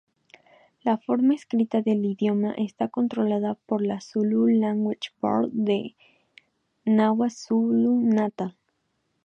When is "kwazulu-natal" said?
6.87-8.57